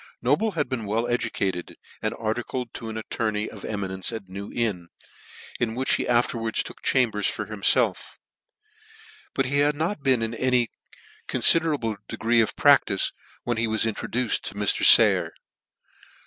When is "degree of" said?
12.17-12.55